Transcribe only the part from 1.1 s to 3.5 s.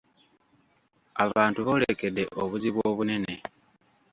Abantu boolekedde obuzibu obunene.